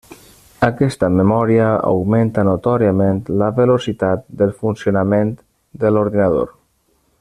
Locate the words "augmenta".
1.89-2.45